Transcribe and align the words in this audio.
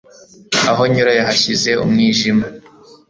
aho 0.69 0.81
nyura 0.93 1.11
yahashyize 1.19 1.69
umwijima 1.83 2.45